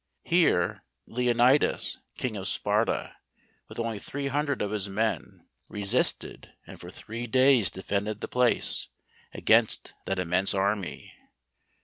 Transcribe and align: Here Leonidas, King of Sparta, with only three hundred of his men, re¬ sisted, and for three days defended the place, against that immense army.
Here 0.23 0.83
Leonidas, 1.05 1.99
King 2.17 2.35
of 2.35 2.47
Sparta, 2.47 3.17
with 3.67 3.77
only 3.77 3.99
three 3.99 4.29
hundred 4.29 4.59
of 4.63 4.71
his 4.71 4.89
men, 4.89 5.45
re¬ 5.71 5.81
sisted, 5.83 6.47
and 6.65 6.81
for 6.81 6.89
three 6.89 7.27
days 7.27 7.69
defended 7.69 8.19
the 8.19 8.27
place, 8.27 8.87
against 9.31 9.93
that 10.05 10.17
immense 10.17 10.55
army. 10.55 11.13